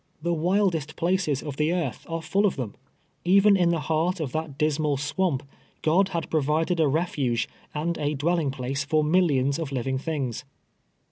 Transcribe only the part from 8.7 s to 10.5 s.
I'or millions of living things.